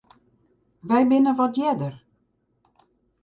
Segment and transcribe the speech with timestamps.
[0.87, 1.95] Wy binne wat earder.